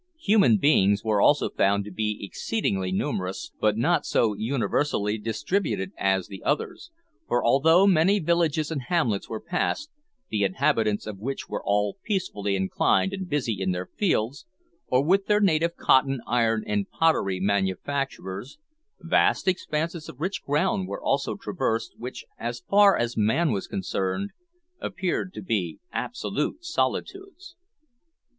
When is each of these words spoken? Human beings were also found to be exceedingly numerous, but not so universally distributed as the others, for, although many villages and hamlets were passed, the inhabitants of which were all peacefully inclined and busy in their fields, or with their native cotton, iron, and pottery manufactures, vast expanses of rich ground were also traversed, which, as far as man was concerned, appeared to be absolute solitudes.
Human 0.19 0.57
beings 0.57 1.03
were 1.03 1.21
also 1.21 1.47
found 1.51 1.85
to 1.85 1.91
be 1.91 2.17
exceedingly 2.25 2.91
numerous, 2.91 3.51
but 3.61 3.77
not 3.77 4.03
so 4.03 4.33
universally 4.33 5.19
distributed 5.19 5.91
as 5.95 6.25
the 6.27 6.41
others, 6.41 6.89
for, 7.27 7.45
although 7.45 7.85
many 7.85 8.17
villages 8.17 8.71
and 8.71 8.81
hamlets 8.87 9.29
were 9.29 9.39
passed, 9.39 9.91
the 10.29 10.41
inhabitants 10.43 11.05
of 11.05 11.19
which 11.19 11.47
were 11.47 11.61
all 11.63 11.97
peacefully 12.03 12.55
inclined 12.55 13.13
and 13.13 13.29
busy 13.29 13.61
in 13.61 13.73
their 13.73 13.85
fields, 13.95 14.47
or 14.87 15.03
with 15.05 15.27
their 15.27 15.39
native 15.39 15.75
cotton, 15.75 16.19
iron, 16.25 16.63
and 16.65 16.89
pottery 16.89 17.39
manufactures, 17.39 18.57
vast 18.99 19.47
expanses 19.47 20.09
of 20.09 20.19
rich 20.19 20.41
ground 20.43 20.87
were 20.87 20.99
also 20.99 21.35
traversed, 21.35 21.93
which, 21.99 22.25
as 22.39 22.63
far 22.67 22.97
as 22.97 23.15
man 23.15 23.51
was 23.51 23.67
concerned, 23.67 24.31
appeared 24.79 25.31
to 25.31 25.43
be 25.43 25.77
absolute 25.91 26.65
solitudes. 26.65 27.55